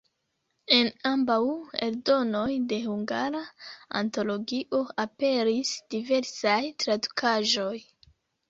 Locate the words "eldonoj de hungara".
1.87-3.41